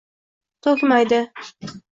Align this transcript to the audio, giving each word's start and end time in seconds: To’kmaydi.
To’kmaydi. 0.65 1.23